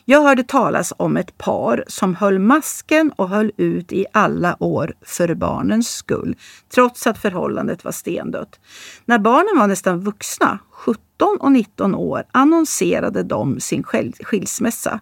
Jag 0.06 0.22
hörde 0.22 0.42
talas 0.42 0.92
om 0.96 1.16
ett 1.16 1.38
par 1.38 1.84
som 1.88 2.14
höll 2.14 2.38
masken 2.38 3.10
och 3.16 3.28
höll 3.28 3.52
ut 3.56 3.92
i 3.92 4.06
alla 4.12 4.56
år 4.62 4.94
för 5.02 5.34
barnens 5.34 5.88
skull, 5.88 6.36
trots 6.74 7.06
att 7.06 7.18
förhållandet 7.18 7.84
var 7.84 7.92
stendött. 7.92 8.60
När 9.04 9.18
barnen 9.18 9.58
var 9.58 9.66
nästan 9.66 10.00
vuxna, 10.00 10.58
17 10.70 11.00
och 11.40 11.52
19 11.52 11.94
år, 11.94 12.24
annonserade 12.32 13.22
de 13.22 13.60
sin 13.60 13.82
skilsmässa. 14.22 15.00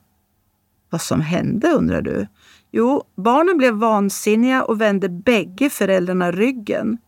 Vad 0.90 1.00
som 1.00 1.20
hände 1.20 1.68
undrar 1.68 2.02
du? 2.02 2.26
Jo, 2.72 3.02
barnen 3.16 3.58
blev 3.58 3.74
vansinniga 3.74 4.62
och 4.64 4.80
vände 4.80 5.08
bägge 5.08 5.70
föräldrarna 5.70 6.32
ryggen. 6.32 6.98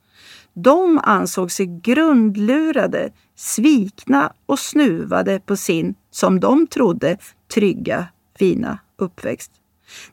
De 0.55 1.01
ansåg 1.03 1.53
sig 1.53 1.81
grundlurade, 1.83 3.11
svikna 3.37 4.33
och 4.47 4.59
snuvade 4.59 5.41
på 5.41 5.57
sin, 5.57 5.95
som 6.11 6.41
de 6.41 6.67
trodde, 6.67 7.19
trygga, 7.55 8.07
fina 8.39 8.79
uppväxt. 8.97 9.53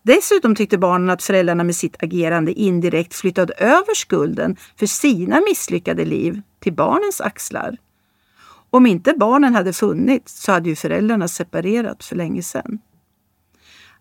Dessutom 0.01 0.55
tyckte 0.55 0.77
barnen 0.77 1.09
att 1.09 1.23
föräldrarna 1.23 1.63
med 1.63 1.75
sitt 1.75 2.03
agerande 2.03 2.53
indirekt 2.53 3.13
flyttade 3.13 3.53
över 3.53 3.95
skulden 3.95 4.55
för 4.79 4.85
sina 4.85 5.41
misslyckade 5.49 6.05
liv 6.05 6.41
till 6.59 6.73
barnens 6.73 7.21
axlar. 7.21 7.77
Om 8.69 8.85
inte 8.85 9.13
barnen 9.17 9.55
hade 9.55 9.73
funnits 9.73 10.41
så 10.41 10.51
hade 10.51 10.69
ju 10.69 10.75
föräldrarna 10.75 11.27
separerat 11.27 12.03
för 12.03 12.15
länge 12.15 12.43
sedan. 12.43 12.79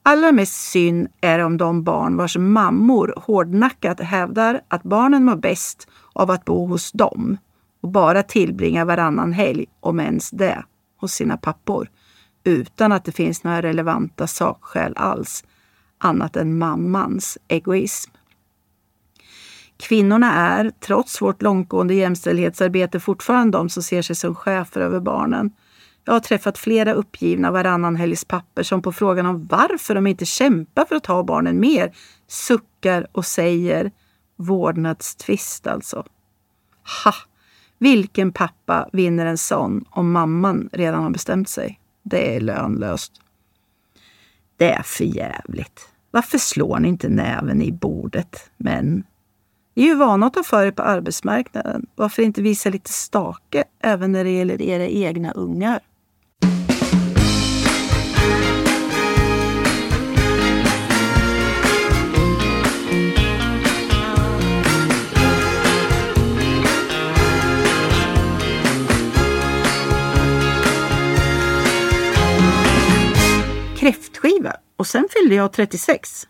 Allra 0.02 0.32
mest 0.32 0.70
synd 0.70 1.09
är 1.20 1.38
om 1.38 1.56
de 1.56 1.85
barn 1.85 2.16
vars 2.16 2.37
mammor 2.37 3.14
hårdnackat 3.16 4.00
hävdar 4.00 4.61
att 4.68 4.82
barnen 4.82 5.25
mår 5.25 5.37
bäst 5.37 5.88
av 6.12 6.30
att 6.30 6.44
bo 6.44 6.66
hos 6.66 6.92
dem 6.92 7.38
och 7.82 7.88
bara 7.88 8.23
tillbringa 8.23 8.85
varannan 8.85 9.32
helg, 9.32 9.66
om 9.80 10.00
ens 10.00 10.30
det, 10.30 10.64
hos 10.97 11.12
sina 11.12 11.37
pappor 11.37 11.88
utan 12.44 12.92
att 12.92 13.04
det 13.04 13.12
finns 13.12 13.44
några 13.44 13.62
relevanta 13.62 14.26
sakskäl 14.26 14.92
alls 14.97 15.44
annat 15.99 16.37
än 16.37 16.59
mammans 16.59 17.38
egoism. 17.49 18.11
Kvinnorna 19.76 20.32
är, 20.32 20.70
trots 20.80 21.23
vårt 21.23 21.42
långtgående 21.42 21.94
jämställdhetsarbete, 21.94 23.00
fortfarande 23.00 23.59
de 23.59 23.68
som 23.68 23.82
ser 23.82 24.02
sig 24.02 24.16
som 24.16 24.35
chefer 24.35 24.80
över 24.80 25.00
barnen. 25.00 25.50
Jag 26.04 26.12
har 26.12 26.20
träffat 26.20 26.59
flera 26.59 26.92
uppgivna 26.92 27.50
varannan 27.50 27.97
helgs 27.97 28.25
papper 28.25 28.62
som 28.62 28.82
på 28.82 28.92
frågan 28.92 29.26
om 29.26 29.47
varför 29.47 29.94
de 29.94 30.06
inte 30.06 30.26
kämpar 30.26 30.85
för 30.85 30.97
att 30.97 31.06
ha 31.06 31.23
barnen 31.23 31.61
mer 31.61 31.92
suckar 32.28 33.06
och 33.12 33.25
säger 33.25 33.90
vårdnadstvist 34.37 35.66
alltså. 35.66 36.04
Ha! 37.04 37.14
Vilken 37.78 38.32
pappa 38.32 38.88
vinner 38.92 39.26
en 39.26 39.38
sån 39.38 39.85
om 39.90 40.12
mamman 40.12 40.70
redan 40.73 41.02
har 41.02 41.11
bestämt 41.11 41.49
sig? 41.49 41.79
Det 42.02 42.37
är 42.37 42.40
lönlöst. 42.40 43.12
Det 44.57 44.73
är 44.73 44.83
för 44.83 45.04
jävligt. 45.04 45.88
Varför 46.11 46.38
slår 46.38 46.78
ni 46.78 46.88
inte 46.88 47.09
näven 47.09 47.62
i 47.62 47.73
bordet, 47.73 48.50
män? 48.57 49.04
Ni 49.75 49.83
är 49.83 49.87
ju 49.87 49.95
vana 49.95 50.26
att 50.26 50.35
ta 50.35 50.42
för 50.42 50.66
er 50.66 50.71
på 50.71 50.83
arbetsmarknaden. 50.83 51.87
Varför 51.95 52.23
inte 52.23 52.42
visa 52.42 52.71
lite 52.71 52.92
stake 52.92 53.64
även 53.80 54.12
när 54.12 54.25
det 54.25 54.30
gäller 54.30 54.62
era 54.62 54.87
egna 54.87 55.33
ungar? 55.33 55.80
Och 75.30 75.32
fyllde 75.32 75.42
jag 75.42 75.52
36. 75.52 76.28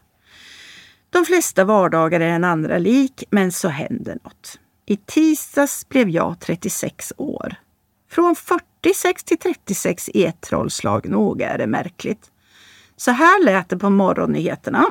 De 1.11 1.25
flesta 1.25 1.64
vardagar 1.64 2.21
är 2.21 2.28
en 2.28 2.45
andra 2.45 2.78
lik, 2.78 3.25
men 3.30 3.52
så 3.52 3.69
händer 3.69 4.19
något. 4.25 4.59
I 4.87 4.97
tisdags 4.97 5.88
blev 5.88 6.09
jag 6.09 6.40
36 6.40 7.12
år. 7.16 7.54
Från 8.11 8.37
46 8.37 9.25
till 9.25 9.38
36 9.38 10.09
i 10.09 10.25
ett 10.25 10.40
trollslag. 10.40 11.09
Nog 11.09 11.42
är 11.42 11.59
det 11.59 11.66
märkligt. 11.66 12.30
Så 12.97 13.11
här 13.11 13.45
lät 13.45 13.69
det 13.69 13.78
på 13.78 13.90
morgonnyheterna. 13.90 14.85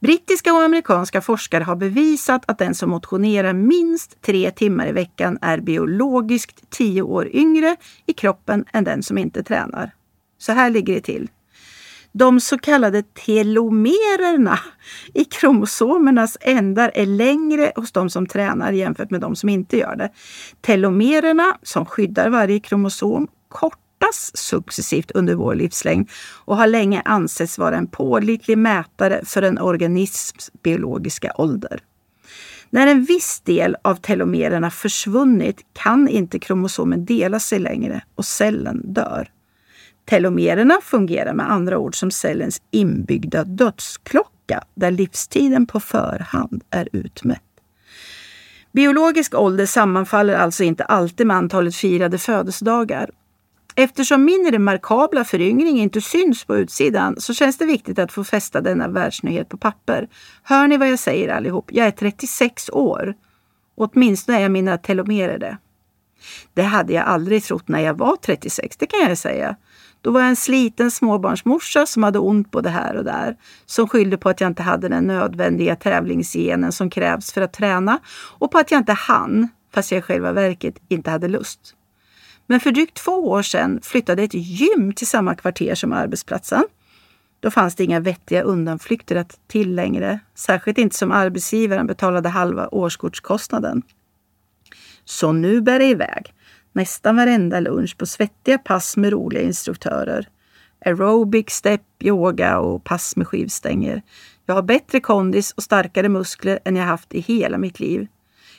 Brittiska 0.00 0.52
och 0.52 0.62
amerikanska 0.62 1.20
forskare 1.20 1.64
har 1.64 1.76
bevisat 1.76 2.42
att 2.46 2.58
den 2.58 2.74
som 2.74 2.90
motionerar 2.90 3.52
minst 3.52 4.22
tre 4.22 4.50
timmar 4.50 4.88
i 4.88 4.92
veckan 4.92 5.38
är 5.42 5.60
biologiskt 5.60 6.70
tio 6.70 7.02
år 7.02 7.28
yngre 7.32 7.76
i 8.06 8.12
kroppen 8.12 8.64
än 8.72 8.84
den 8.84 9.02
som 9.02 9.18
inte 9.18 9.42
tränar. 9.42 9.90
Så 10.38 10.52
här 10.52 10.70
ligger 10.70 10.94
det 10.94 11.00
till. 11.00 11.28
De 12.18 12.40
så 12.40 12.58
kallade 12.58 13.02
telomererna 13.02 14.58
i 15.14 15.24
kromosomernas 15.24 16.36
ändar 16.40 16.90
är 16.94 17.06
längre 17.06 17.72
hos 17.76 17.92
de 17.92 18.10
som 18.10 18.26
tränar 18.26 18.72
jämfört 18.72 19.10
med 19.10 19.20
de 19.20 19.36
som 19.36 19.48
inte 19.48 19.76
gör 19.76 19.96
det. 19.96 20.10
Telomererna, 20.60 21.58
som 21.62 21.86
skyddar 21.86 22.30
varje 22.30 22.60
kromosom, 22.60 23.28
kortas 23.48 24.30
successivt 24.34 25.10
under 25.10 25.34
vår 25.34 25.54
livslängd 25.54 26.10
och 26.44 26.56
har 26.56 26.66
länge 26.66 27.02
ansetts 27.04 27.58
vara 27.58 27.76
en 27.76 27.86
pålitlig 27.86 28.58
mätare 28.58 29.20
för 29.24 29.42
en 29.42 29.58
organisms 29.58 30.50
biologiska 30.62 31.32
ålder. 31.38 31.80
När 32.70 32.86
en 32.86 33.04
viss 33.04 33.40
del 33.40 33.76
av 33.82 33.94
telomererna 33.94 34.70
försvunnit 34.70 35.60
kan 35.72 36.08
inte 36.08 36.38
kromosomen 36.38 37.04
dela 37.04 37.40
sig 37.40 37.58
längre 37.58 38.02
och 38.14 38.24
cellen 38.24 38.92
dör. 38.92 39.28
Telomererna 40.08 40.74
fungerar 40.82 41.34
med 41.34 41.50
andra 41.50 41.78
ord 41.78 41.98
som 41.98 42.10
cellens 42.10 42.62
inbyggda 42.70 43.44
dödsklocka 43.44 44.64
där 44.74 44.90
livstiden 44.90 45.66
på 45.66 45.80
förhand 45.80 46.64
är 46.70 46.88
utmätt. 46.92 47.42
Biologisk 48.72 49.34
ålder 49.34 49.66
sammanfaller 49.66 50.34
alltså 50.34 50.64
inte 50.64 50.84
alltid 50.84 51.26
med 51.26 51.36
antalet 51.36 51.74
firade 51.74 52.18
födelsedagar. 52.18 53.10
Eftersom 53.74 54.24
min 54.24 54.50
remarkabla 54.50 55.24
föryngring 55.24 55.80
inte 55.80 56.00
syns 56.00 56.44
på 56.44 56.56
utsidan 56.56 57.20
så 57.20 57.34
känns 57.34 57.58
det 57.58 57.66
viktigt 57.66 57.98
att 57.98 58.12
få 58.12 58.24
fästa 58.24 58.60
denna 58.60 58.88
världsnyhet 58.88 59.48
på 59.48 59.56
papper. 59.56 60.08
Hör 60.42 60.68
ni 60.68 60.76
vad 60.76 60.88
jag 60.88 60.98
säger 60.98 61.28
allihop? 61.28 61.70
Jag 61.72 61.86
är 61.86 61.90
36 61.90 62.70
år. 62.70 63.14
Åtminstone 63.76 64.40
är 64.40 64.48
mina 64.48 64.78
telomerer 64.78 65.38
det. 65.38 65.58
Det 66.54 66.62
hade 66.62 66.92
jag 66.92 67.04
aldrig 67.04 67.44
trott 67.44 67.68
när 67.68 67.80
jag 67.80 67.98
var 67.98 68.16
36, 68.16 68.76
det 68.76 68.86
kan 68.86 69.00
jag 69.00 69.18
säga. 69.18 69.56
Då 70.00 70.10
var 70.10 70.20
jag 70.20 70.28
en 70.28 70.36
sliten 70.36 70.90
småbarnsmorsa 70.90 71.86
som 71.86 72.02
hade 72.02 72.18
ont 72.18 72.50
både 72.50 72.68
här 72.68 72.96
och 72.96 73.04
där. 73.04 73.36
Som 73.66 73.88
skyllde 73.88 74.16
på 74.16 74.28
att 74.28 74.40
jag 74.40 74.50
inte 74.50 74.62
hade 74.62 74.88
den 74.88 75.04
nödvändiga 75.04 75.76
tävlingsgenen 75.76 76.72
som 76.72 76.90
krävs 76.90 77.32
för 77.32 77.40
att 77.40 77.52
träna 77.52 77.98
och 78.38 78.50
på 78.50 78.58
att 78.58 78.70
jag 78.70 78.80
inte 78.80 78.92
hann, 78.92 79.48
fast 79.74 79.92
jag 79.92 79.98
i 79.98 80.02
själva 80.02 80.32
verket 80.32 80.74
inte 80.88 81.10
hade 81.10 81.28
lust. 81.28 81.74
Men 82.46 82.60
för 82.60 82.70
drygt 82.70 82.94
två 82.94 83.28
år 83.30 83.42
sedan 83.42 83.80
flyttade 83.82 84.22
ett 84.22 84.34
gym 84.34 84.92
till 84.92 85.06
samma 85.06 85.34
kvarter 85.34 85.74
som 85.74 85.92
arbetsplatsen. 85.92 86.64
Då 87.40 87.50
fanns 87.50 87.74
det 87.74 87.84
inga 87.84 88.00
vettiga 88.00 88.42
undanflykter 88.42 89.16
att 89.16 89.38
till 89.46 89.74
längre. 89.74 90.20
Särskilt 90.34 90.78
inte 90.78 90.96
som 90.96 91.12
arbetsgivaren 91.12 91.86
betalade 91.86 92.28
halva 92.28 92.68
årskortskostnaden. 92.68 93.82
Så 95.08 95.32
nu 95.32 95.60
bär 95.60 95.78
det 95.78 95.84
iväg 95.84 96.34
nästan 96.72 97.16
varenda 97.16 97.60
lunch 97.60 97.98
på 97.98 98.06
svettiga 98.06 98.58
pass 98.58 98.96
med 98.96 99.12
roliga 99.12 99.42
instruktörer. 99.42 100.28
Aerobic, 100.84 101.50
step, 101.50 101.82
yoga 102.00 102.58
och 102.58 102.84
pass 102.84 103.16
med 103.16 103.26
skivstänger. 103.26 104.02
Jag 104.46 104.54
har 104.54 104.62
bättre 104.62 105.00
kondis 105.00 105.52
och 105.52 105.62
starkare 105.62 106.08
muskler 106.08 106.58
än 106.64 106.76
jag 106.76 106.84
haft 106.84 107.14
i 107.14 107.20
hela 107.20 107.58
mitt 107.58 107.80
liv. 107.80 108.06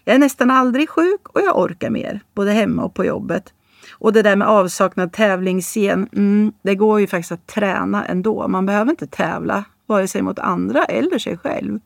Jag 0.03 0.15
är 0.15 0.19
nästan 0.19 0.51
aldrig 0.51 0.89
sjuk 0.89 1.29
och 1.29 1.41
jag 1.41 1.59
orkar 1.59 1.89
mer, 1.89 2.19
både 2.33 2.51
hemma 2.51 2.83
och 2.83 2.93
på 2.93 3.05
jobbet. 3.05 3.53
Och 3.91 4.13
det 4.13 4.21
där 4.21 4.35
med 4.35 4.47
avsaknad 4.47 5.13
tävlingsscen, 5.13 6.09
mm, 6.13 6.53
det 6.61 6.75
går 6.75 6.99
ju 6.99 7.07
faktiskt 7.07 7.31
att 7.31 7.47
träna 7.47 8.05
ändå. 8.05 8.47
Man 8.47 8.65
behöver 8.65 8.91
inte 8.91 9.07
tävla, 9.07 9.63
vare 9.85 10.07
sig 10.07 10.21
mot 10.21 10.39
andra 10.39 10.83
eller 10.85 11.19
sig 11.19 11.37
själv. 11.37 11.79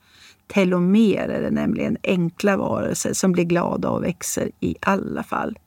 Telomerer 0.54 1.42
är 1.42 1.52
nämligen 1.52 1.98
enkla 2.04 2.58
varelser 2.58 3.14
som 3.14 3.32
blir 3.32 3.44
glada 3.44 3.90
och 3.90 4.04
växer 4.04 4.52
i 4.60 4.76
alla 4.82 5.24
fall. 5.24 5.60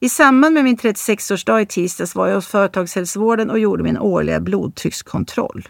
I 0.00 0.08
samband 0.08 0.54
med 0.54 0.64
min 0.64 0.76
36-årsdag 0.76 1.60
i 1.60 1.66
tisdags 1.66 2.14
var 2.14 2.26
jag 2.26 2.34
hos 2.34 2.46
företagshälsovården 2.46 3.50
och 3.50 3.58
gjorde 3.58 3.82
min 3.82 3.98
årliga 3.98 4.40
blodtryckskontroll. 4.40 5.68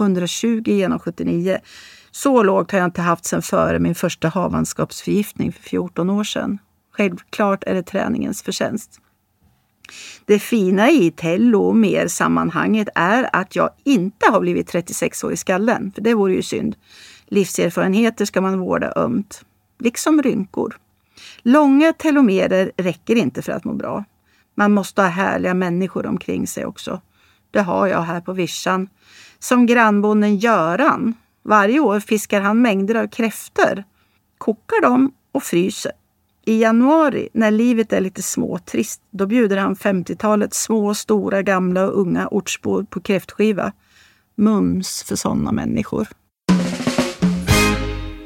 120 0.00 0.62
genom 0.66 0.98
79. 0.98 1.58
Så 2.10 2.42
lågt 2.42 2.70
har 2.70 2.78
jag 2.78 2.86
inte 2.86 3.02
haft 3.02 3.24
sedan 3.24 3.42
före 3.42 3.78
min 3.78 3.94
första 3.94 4.28
havandeskapsförgiftning 4.28 5.52
för 5.52 5.62
14 5.62 6.10
år 6.10 6.24
sedan. 6.24 6.58
Självklart 6.92 7.64
är 7.66 7.74
det 7.74 7.82
träningens 7.82 8.42
förtjänst. 8.42 9.00
Det 10.24 10.38
fina 10.38 10.90
i 10.90 11.10
telomer-sammanhanget 11.10 12.88
är 12.94 13.30
att 13.32 13.56
jag 13.56 13.70
inte 13.84 14.30
har 14.30 14.40
blivit 14.40 14.68
36 14.68 15.24
år 15.24 15.32
i 15.32 15.36
skallen, 15.36 15.92
för 15.94 16.02
det 16.02 16.14
vore 16.14 16.34
ju 16.34 16.42
synd. 16.42 16.76
Livserfarenheter 17.26 18.24
ska 18.24 18.40
man 18.40 18.58
vårda 18.58 18.92
ömt, 18.96 19.44
liksom 19.78 20.22
rynkor. 20.22 20.76
Långa 21.42 21.92
telomerer 21.92 22.72
räcker 22.76 23.16
inte 23.16 23.42
för 23.42 23.52
att 23.52 23.64
må 23.64 23.72
bra. 23.74 24.04
Man 24.54 24.72
måste 24.72 25.02
ha 25.02 25.08
härliga 25.08 25.54
människor 25.54 26.06
omkring 26.06 26.46
sig 26.46 26.66
också. 26.66 27.00
Det 27.50 27.60
har 27.60 27.86
jag 27.86 28.02
här 28.02 28.20
på 28.20 28.32
vischan. 28.32 28.88
Som 29.38 29.66
grannbonden 29.66 30.36
Göran. 30.36 31.14
Varje 31.42 31.80
år 31.80 32.00
fiskar 32.00 32.40
han 32.40 32.62
mängder 32.62 32.94
av 32.94 33.06
kräftor, 33.06 33.84
kokar 34.38 34.82
dem 34.82 35.12
och 35.32 35.42
fryser. 35.42 35.92
I 36.44 36.60
januari, 36.60 37.28
när 37.32 37.50
livet 37.50 37.92
är 37.92 38.00
lite 38.00 38.22
småtrist, 38.22 39.02
då 39.10 39.26
bjuder 39.26 39.56
han 39.56 39.74
50-talets 39.74 40.62
små, 40.62 40.94
stora, 40.94 41.42
gamla 41.42 41.86
och 41.86 42.00
unga 42.00 42.28
ortsbor 42.28 42.82
på 42.82 43.00
kräftskiva. 43.00 43.72
Mums 44.34 45.02
för 45.02 45.16
sådana 45.16 45.52
människor. 45.52 46.08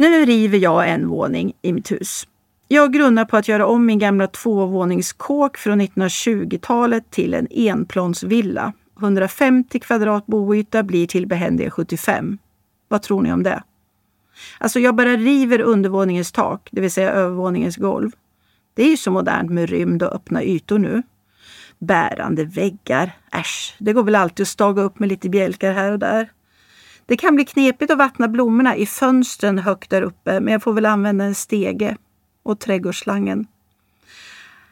Nu 0.01 0.25
river 0.25 0.59
jag 0.59 0.89
en 0.89 1.09
våning 1.09 1.53
i 1.63 1.73
mitt 1.73 1.93
hus. 1.93 2.27
Jag 2.69 2.93
grunnar 2.93 3.25
på 3.25 3.37
att 3.37 3.49
göra 3.49 3.67
om 3.67 3.87
min 3.87 3.99
gamla 3.99 4.27
tvåvåningskåk 4.27 5.57
från 5.57 5.81
1920-talet 5.81 7.11
till 7.11 7.35
en 7.35 7.47
enplansvilla. 7.51 8.73
150 9.01 9.79
kvadrat 9.79 10.27
boyta 10.27 10.83
blir 10.83 11.07
till 11.07 11.27
behändiga 11.27 11.71
75. 11.71 12.39
Vad 12.89 13.03
tror 13.03 13.23
ni 13.23 13.33
om 13.33 13.43
det? 13.43 13.63
Alltså 14.59 14.81
jag 14.81 14.95
bara 14.95 15.17
river 15.17 15.61
undervåningens 15.61 16.33
tak, 16.33 16.69
det 16.73 16.81
vill 16.81 16.91
säga 16.91 17.11
övervåningens 17.11 17.77
golv. 17.77 18.11
Det 18.75 18.83
är 18.83 18.91
ju 18.91 18.97
så 18.97 19.11
modernt 19.11 19.51
med 19.51 19.71
rymd 19.71 20.03
och 20.03 20.15
öppna 20.15 20.43
ytor 20.43 20.79
nu. 20.79 21.03
Bärande 21.79 22.45
väggar. 22.45 23.13
Äsch, 23.33 23.77
det 23.79 23.93
går 23.93 24.03
väl 24.03 24.15
alltid 24.15 24.45
att 24.45 24.49
staga 24.49 24.83
upp 24.83 24.99
med 24.99 25.09
lite 25.09 25.29
bjälkar 25.29 25.73
här 25.73 25.93
och 25.93 25.99
där. 25.99 26.31
Det 27.11 27.17
kan 27.17 27.35
bli 27.35 27.45
knepigt 27.45 27.91
att 27.91 27.99
vattna 27.99 28.29
blommorna 28.29 28.77
i 28.77 28.87
fönstren 28.87 29.59
högt 29.59 29.91
där 29.91 30.03
uppe, 30.03 30.41
men 30.41 30.53
jag 30.53 30.63
får 30.63 30.73
väl 30.73 30.87
använda 30.87 31.25
en 31.25 31.35
stege 31.35 31.97
och 32.43 32.61
trädgårdsslangen. 32.61 33.47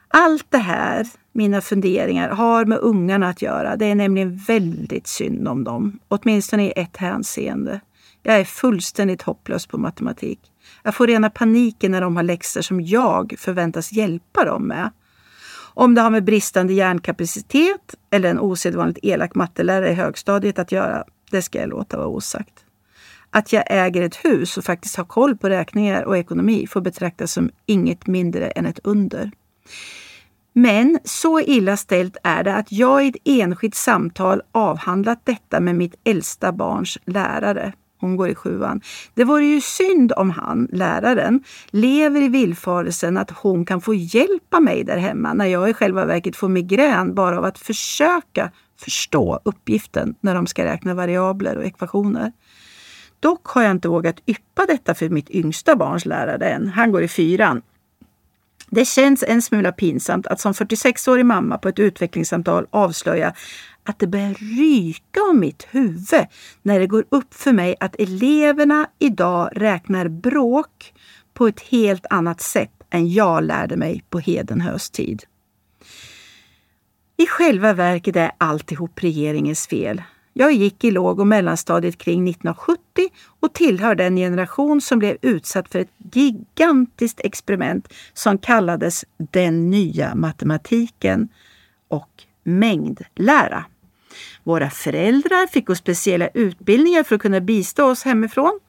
Allt 0.09 0.47
det 0.51 0.59
här, 0.59 1.07
mina 1.33 1.61
funderingar, 1.61 2.29
har 2.29 2.65
med 2.65 2.79
ungarna 2.79 3.29
att 3.29 3.43
göra. 3.43 3.77
Det 3.77 3.87
är 3.87 3.95
nämligen 3.95 4.37
väldigt 4.37 5.07
synd 5.07 5.49
om 5.49 5.65
dem, 5.65 5.99
åtminstone 6.09 6.67
i 6.67 6.73
ett 6.77 6.97
hänseende. 6.97 7.81
Jag 8.23 8.37
är 8.41 8.45
fullständigt 8.45 9.23
hopplös 9.23 9.67
på 9.67 9.79
matematik. 9.79 10.41
Jag 10.83 10.95
får 10.95 11.07
rena 11.07 11.31
paniken 11.31 11.93
när 11.93 12.01
de 12.01 12.17
har 12.17 12.23
läxor 12.23 12.61
som 12.61 12.81
jag 12.81 13.35
förväntas 13.39 13.93
hjälpa 13.93 14.45
dem 14.45 14.63
med. 14.63 14.91
Om 15.75 15.95
det 15.95 16.01
har 16.01 16.11
med 16.11 16.25
bristande 16.25 16.73
hjärnkapacitet 16.73 17.95
eller 18.11 18.31
en 18.31 18.39
osedvanligt 18.39 18.99
elak 19.03 19.35
mattelärare 19.35 19.91
i 19.91 19.95
högstadiet 19.95 20.59
att 20.59 20.73
göra, 20.73 21.05
det 21.31 21.43
ska 21.43 21.61
jag 21.61 21.69
låta 21.69 21.97
vara 21.97 22.09
osagt. 22.09 22.65
Att 23.31 23.53
jag 23.53 23.65
äger 23.67 24.03
ett 24.03 24.25
hus 24.25 24.57
och 24.59 24.65
faktiskt 24.65 24.97
har 24.97 25.05
koll 25.05 25.37
på 25.37 25.49
räkningar 25.49 26.03
och 26.03 26.19
ekonomi 26.19 26.67
får 26.67 26.81
betraktas 26.81 27.33
som 27.33 27.51
inget 27.67 28.07
mindre 28.07 28.51
än 28.51 28.67
ett 28.67 28.81
under. 28.85 29.31
Men 30.53 30.99
så 31.05 31.41
illa 31.41 31.77
ställt 31.77 32.17
är 32.23 32.45
det 32.45 32.55
att 32.55 32.73
jag 32.73 33.05
i 33.05 33.09
ett 33.09 33.17
enskilt 33.25 33.75
samtal 33.75 34.43
avhandlat 34.53 35.21
detta 35.25 35.61
med 35.61 35.75
mitt 35.75 35.95
äldsta 36.05 36.53
barns 36.53 36.99
lärare. 37.05 37.73
Hon 38.01 38.17
går 38.17 38.29
i 38.29 38.35
sjuan. 38.35 38.81
Det 39.15 39.25
vore 39.25 39.45
ju 39.45 39.61
synd 39.61 40.13
om 40.17 40.31
han, 40.31 40.69
läraren, 40.73 41.45
lever 41.71 42.23
i 42.23 42.29
villfarelsen 42.29 43.17
att 43.17 43.31
hon 43.31 43.65
kan 43.65 43.81
få 43.81 43.95
hjälpa 43.95 44.61
mig 44.61 44.85
där 44.85 44.97
hemma 44.97 45.35
när 45.35 45.47
jag 45.47 45.71
i 45.71 45.75
själva 45.75 46.05
verket 46.05 46.37
får 46.37 46.49
migrän 46.49 47.15
bara 47.15 47.39
av 47.39 47.45
att 47.45 47.59
försöka 47.59 48.51
förstå 48.81 49.41
uppgiften 49.45 50.15
när 50.21 50.35
de 50.35 50.47
ska 50.47 50.65
räkna 50.65 50.95
variabler 50.95 51.57
och 51.57 51.65
ekvationer. 51.65 52.33
Dock 53.21 53.47
har 53.47 53.63
jag 53.63 53.71
inte 53.71 53.89
vågat 53.89 54.21
yppa 54.27 54.67
detta 54.67 54.95
för 54.95 55.09
mitt 55.09 55.31
yngsta 55.31 55.77
barns 55.77 56.07
lärare 56.07 56.49
än. 56.49 56.69
Han 56.69 56.93
går 56.93 57.03
i 57.03 57.09
fyran. 57.09 57.63
Det 58.71 58.85
känns 58.85 59.25
en 59.29 59.43
smula 59.43 59.73
pinsamt 59.73 60.27
att 60.27 60.41
som 60.41 60.53
46-årig 60.53 61.27
mamma 61.27 61.59
på 61.59 61.69
ett 61.69 61.79
utvecklingssamtal 61.79 62.67
avslöja 62.71 63.35
att 63.85 63.99
det 63.99 64.07
börjar 64.07 64.35
ryka 64.35 65.21
om 65.31 65.41
mitt 65.41 65.67
huvud 65.71 66.27
när 66.63 66.79
det 66.79 66.87
går 66.87 67.05
upp 67.09 67.35
för 67.35 67.53
mig 67.53 67.77
att 67.81 67.97
eleverna 67.99 68.87
idag 68.99 69.51
räknar 69.53 70.09
bråk 70.09 70.95
på 71.35 71.47
ett 71.47 71.61
helt 71.61 72.07
annat 72.11 72.41
sätt 72.41 72.73
än 72.91 73.13
jag 73.13 73.45
lärde 73.45 73.77
mig 73.77 74.05
på 74.11 74.19
Hedenhös 74.19 74.91
tid. 74.91 75.25
I 77.21 77.27
själva 77.27 77.73
verket 77.73 78.17
är 78.17 78.31
alltihop 78.39 79.03
regeringens 79.03 79.67
fel. 79.67 80.03
Jag 80.33 80.53
gick 80.53 80.85
i 80.85 80.91
låg 80.91 81.21
och 81.21 81.27
mellanstadiet 81.27 81.99
kring 81.99 82.29
1970 82.29 82.81
och 83.41 83.55
tillhör 83.55 83.95
den 83.95 84.17
generation 84.17 84.81
som 84.81 84.99
blev 84.99 85.17
utsatt 85.23 85.69
för 85.69 85.79
ett 85.79 85.91
gigantiskt 86.13 87.21
experiment 87.25 87.93
som 88.13 88.39
kallades 88.39 89.05
den 89.17 89.71
nya 89.71 90.15
matematiken 90.15 91.29
och 91.89 92.23
mängdlära. 92.43 93.65
Våra 94.45 94.71
föräldrar 94.71 95.47
fick 95.47 95.67
gå 95.67 95.75
speciella 95.75 96.29
utbildningar 96.29 97.03
för 97.03 97.15
att 97.15 97.23
kunna 97.23 97.41
bistå 97.41 97.85
oss 97.85 98.03
hemifrån. 98.03 98.61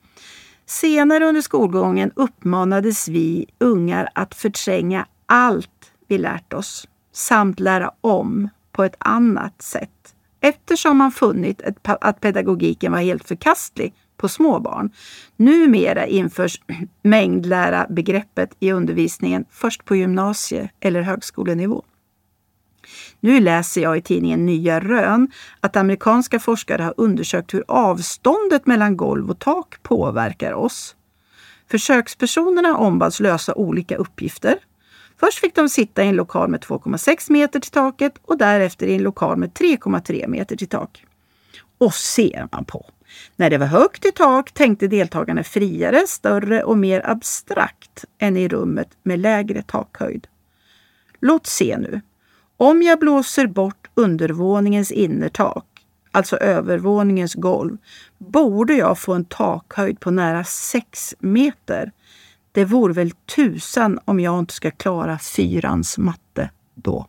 Senare 0.66 1.26
under 1.26 1.42
skolgången 1.42 2.12
uppmanades 2.16 3.08
vi 3.08 3.46
ungar 3.60 4.10
att 4.16 4.36
förtränga 4.36 5.08
allt 5.26 5.92
vi 6.08 6.18
lärt 6.18 6.54
oss 6.54 6.88
samt 7.12 7.60
lära 7.60 7.92
om 8.02 8.50
på 8.72 8.84
ett 8.84 8.96
annat 9.00 9.62
sätt 9.62 10.16
eftersom 10.42 10.98
man 10.98 11.12
funnit 11.12 11.62
att 11.84 12.22
pedagogiken 12.22 12.92
var 12.92 13.00
helt 13.00 13.28
förkastlig 13.28 13.94
på 14.18 14.28
små 14.28 14.60
barn. 14.60 14.92
Numera 15.36 16.06
införs 16.06 16.62
mängdlära 17.04 17.88
begreppet 17.90 18.56
i 18.60 18.72
undervisningen 18.72 19.46
först 19.52 19.86
på 19.86 19.96
gymnasie 19.96 20.70
eller 20.80 21.02
högskolenivå. 21.02 21.84
Nu 23.20 23.40
läser 23.40 23.82
jag 23.82 23.98
i 23.98 24.02
tidningen 24.02 24.46
Nya 24.46 24.80
Rön 24.80 25.32
att 25.60 25.76
amerikanska 25.76 26.40
forskare 26.40 26.84
har 26.84 26.94
undersökt 26.98 27.54
hur 27.54 27.64
avståndet 27.68 28.68
mellan 28.68 28.98
golv 28.98 29.30
och 29.30 29.40
tak 29.40 29.84
påverkar 29.84 30.54
oss. 30.54 30.96
Försökspersonerna 31.72 32.78
ombads 32.78 33.20
lösa 33.20 33.54
olika 33.54 33.96
uppgifter. 33.96 34.58
Först 35.20 35.40
fick 35.40 35.56
de 35.56 35.70
sitta 35.70 36.04
i 36.04 36.08
en 36.08 36.16
lokal 36.16 36.50
med 36.50 36.60
2,6 36.60 37.32
meter 37.32 37.60
till 37.60 37.72
taket 37.72 38.14
och 38.22 38.38
därefter 38.38 38.88
i 38.88 38.96
en 38.96 39.04
lokal 39.04 39.38
med 39.38 39.50
3,3 39.52 40.28
meter 40.28 40.56
till 40.56 40.68
tak. 40.68 41.06
Och 41.78 41.94
ser 41.94 42.48
man 42.52 42.66
på. 42.66 42.86
När 43.36 43.50
det 43.50 43.58
var 43.58 43.66
högt 43.66 44.06
i 44.06 44.12
tak 44.12 44.52
tänkte 44.52 44.88
deltagarna 44.88 45.44
friare, 45.44 46.04
större 46.08 46.64
och 46.64 46.78
mer 46.78 47.10
abstrakt 47.10 48.06
än 48.20 48.38
i 48.38 48.48
rummet 48.48 48.90
med 49.04 49.20
lägre 49.20 49.62
takhöjd. 49.62 50.28
Låt 51.20 51.48
se 51.48 51.78
nu. 51.78 52.02
Om 52.58 52.82
jag 52.82 53.00
blåser 53.00 53.48
bort 53.48 53.90
undervåningens 53.94 54.92
innertak, 54.92 55.66
alltså 56.12 56.38
övervåningens 56.38 57.36
golv, 57.36 57.78
borde 58.18 58.74
jag 58.74 59.00
få 59.00 59.14
en 59.14 59.26
takhöjd 59.26 60.00
på 60.00 60.12
nära 60.12 60.44
6 60.44 61.16
meter. 61.20 61.92
Det 62.60 62.66
vore 62.66 62.94
väl 62.94 63.12
tusan 63.36 64.00
om 64.06 64.20
jag 64.20 64.40
inte 64.40 64.54
ska 64.54 64.72
klara 64.72 65.20
fyrans 65.20 65.98
matte 65.98 66.50
då. 66.76 67.08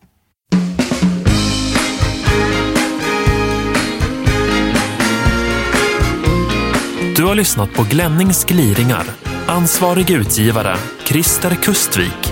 Du 7.15 7.25
har 7.25 7.35
lyssnat 7.35 7.73
på 7.73 7.83
Glennings 7.89 8.45
gliringar. 8.45 9.05
Ansvarig 9.47 10.09
utgivare 10.09 10.75
Christer 11.05 11.55
Kustvik. 11.55 12.30